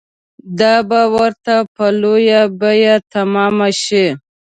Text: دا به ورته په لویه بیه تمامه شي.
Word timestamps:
دا 0.59 0.75
به 0.89 1.01
ورته 1.15 1.55
په 1.75 1.85
لویه 2.01 2.41
بیه 2.59 2.95
تمامه 3.13 3.69
شي. 3.83 4.05